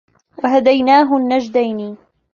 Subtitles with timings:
[0.43, 1.97] وَهَدَيناهُ النَّجدَينِ